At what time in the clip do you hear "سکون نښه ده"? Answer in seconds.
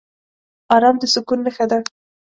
1.13-1.79